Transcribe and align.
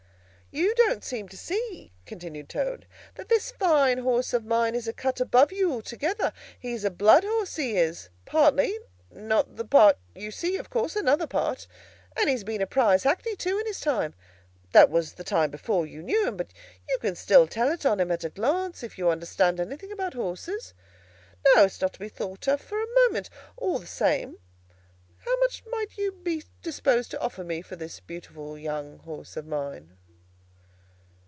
"You 0.53 0.75
don't 0.75 1.01
seem 1.01 1.29
to 1.29 1.37
see," 1.37 1.93
continued 2.05 2.49
Toad, 2.49 2.85
"that 3.15 3.29
this 3.29 3.51
fine 3.51 3.99
horse 3.99 4.33
of 4.33 4.43
mine 4.43 4.75
is 4.75 4.85
a 4.85 4.91
cut 4.91 5.21
above 5.21 5.53
you 5.53 5.71
altogether. 5.71 6.33
He's 6.59 6.83
a 6.83 6.89
blood 6.91 7.23
horse, 7.23 7.55
he 7.55 7.77
is, 7.77 8.09
partly; 8.25 8.77
not 9.09 9.55
the 9.55 9.63
part 9.63 9.97
you 10.13 10.29
see, 10.29 10.57
of 10.57 10.69
course—another 10.69 11.25
part. 11.25 11.67
And 12.17 12.29
he's 12.29 12.43
been 12.43 12.61
a 12.61 12.67
Prize 12.67 13.03
Hackney, 13.03 13.37
too, 13.37 13.59
in 13.59 13.65
his 13.65 13.79
time—that 13.79 14.89
was 14.89 15.13
the 15.13 15.23
time 15.23 15.51
before 15.51 15.85
you 15.85 16.03
knew 16.03 16.27
him, 16.27 16.35
but 16.35 16.51
you 16.89 16.97
can 16.97 17.15
still 17.15 17.47
tell 17.47 17.71
it 17.71 17.85
on 17.85 18.01
him 18.01 18.11
at 18.11 18.25
a 18.25 18.29
glance, 18.29 18.83
if 18.83 18.97
you 18.97 19.07
understand 19.09 19.57
anything 19.57 19.93
about 19.93 20.15
horses. 20.15 20.73
No, 21.55 21.63
it's 21.63 21.79
not 21.79 21.93
to 21.93 21.99
be 21.99 22.09
thought 22.09 22.45
of 22.49 22.59
for 22.59 22.83
a 22.83 22.93
moment. 23.05 23.29
All 23.55 23.79
the 23.79 23.87
same, 23.87 24.35
how 25.19 25.39
much 25.39 25.63
might 25.71 25.97
you 25.97 26.11
be 26.11 26.43
disposed 26.61 27.09
to 27.11 27.21
offer 27.21 27.45
me 27.45 27.61
for 27.61 27.77
this 27.77 28.01
beautiful 28.01 28.57
young 28.57 28.97
horse 28.99 29.37
of 29.37 29.47
mine?" 29.47 29.95